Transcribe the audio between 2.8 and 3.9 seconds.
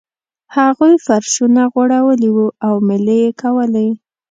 میلې یې کولې.